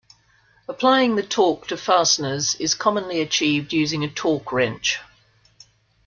Applying 0.67 1.15
the 1.15 1.21
torque 1.21 1.67
to 1.67 1.77
fasteners 1.77 2.55
is 2.55 2.73
commonly 2.73 3.21
achieved 3.21 3.71
using 3.71 4.03
a 4.03 4.09
torque 4.09 4.51
wrench. 4.51 4.97